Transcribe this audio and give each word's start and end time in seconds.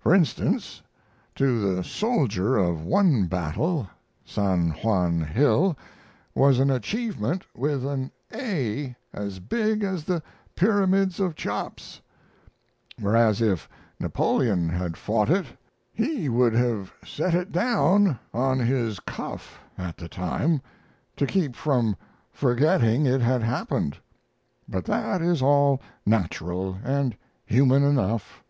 For 0.00 0.14
instance, 0.14 0.82
to 1.34 1.76
the 1.76 1.82
soldier 1.82 2.58
of 2.58 2.84
one 2.84 3.24
battle, 3.24 3.88
San 4.22 4.68
Juan 4.72 5.22
Hill 5.22 5.78
was 6.34 6.58
an 6.58 6.70
Achievement 6.70 7.46
with 7.56 7.86
an 7.86 8.12
A 8.34 8.94
as 9.14 9.38
big 9.38 9.82
as 9.82 10.04
the 10.04 10.22
Pyramids 10.54 11.20
of 11.20 11.36
Cheops; 11.36 12.02
whereas, 13.00 13.40
if 13.40 13.66
Napoleon 13.98 14.68
had 14.68 14.98
fought 14.98 15.30
it, 15.30 15.46
he 15.94 16.28
would 16.28 16.52
have 16.52 16.92
set 17.02 17.34
it 17.34 17.50
down 17.50 18.18
on 18.34 18.58
his 18.58 19.00
cuff 19.00 19.58
at 19.78 19.96
the 19.96 20.06
time 20.06 20.60
to 21.16 21.24
keep 21.26 21.56
from 21.56 21.96
forgetting 22.30 23.06
it 23.06 23.22
had 23.22 23.42
happened. 23.42 23.96
But 24.68 24.84
that 24.84 25.22
is 25.22 25.40
all 25.40 25.80
natural 26.04 26.78
and 26.84 27.16
human 27.46 27.82
enough. 27.82 28.44